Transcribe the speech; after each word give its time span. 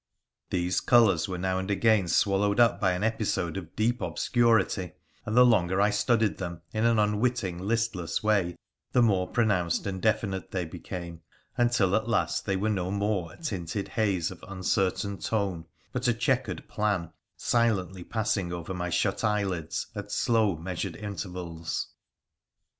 These 0.49 0.79
colours 0.81 1.27
were 1.27 1.37
now 1.37 1.59
and 1.59 1.69
again 1.69 2.07
swallowed 2.07 2.59
up 2.59 2.81
by 2.81 2.93
an 2.93 3.03
episode 3.03 3.55
of 3.55 3.75
deep 3.75 4.01
obscurity, 4.01 4.93
and 5.27 5.37
the 5.37 5.45
longer 5.45 5.79
I 5.79 5.91
studied 5.91 6.39
them 6.39 6.63
in 6.73 6.85
an 6.87 6.97
unwitting, 6.97 7.59
listless 7.59 8.23
way 8.23 8.55
the 8.93 9.03
more 9.03 9.27
pronounced 9.27 9.85
and 9.85 10.01
definite 10.01 10.49
they 10.49 10.65
became, 10.65 11.21
until 11.55 11.95
at 11.95 12.09
last 12.09 12.47
they 12.47 12.55
were 12.55 12.67
no 12.67 12.89
more 12.89 13.31
a 13.33 13.37
tinted 13.37 13.89
haze 13.89 14.31
of 14.31 14.43
uncertain 14.47 15.19
tone, 15.19 15.67
but 15.91 16.07
a 16.07 16.15
chequered 16.15 16.67
plan, 16.67 17.11
silently 17.37 18.03
passing 18.03 18.51
over 18.51 18.73
my 18.73 18.89
shut 18.89 19.23
eyelids 19.23 19.85
at 19.93 20.11
slow, 20.11 20.55
measured 20.55 20.95
intervals. 20.95 21.89